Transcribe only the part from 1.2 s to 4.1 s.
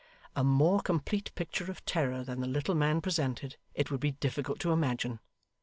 picture of terror than the little man presented, it would